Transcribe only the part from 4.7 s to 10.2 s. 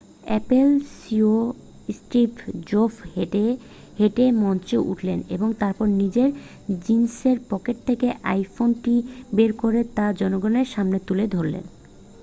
উঠলেন এবং তারপর নিজের জিন্সের পকেট থেকে আইফোনটি বের করে তা